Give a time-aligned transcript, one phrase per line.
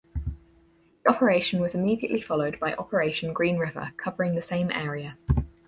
[1.05, 5.15] The operation was immediately followed by Operation Green River covering the same area.